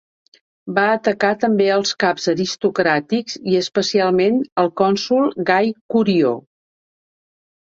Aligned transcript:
Va 0.77 0.83
atacar 0.93 1.29
també 1.43 1.67
als 1.73 1.91
caps 2.03 2.25
aristocràtics 2.33 3.37
i 3.51 3.59
especialment 3.59 4.41
al 4.63 4.71
cònsol 4.83 5.31
Gai 5.53 5.71
Curió. 5.97 6.33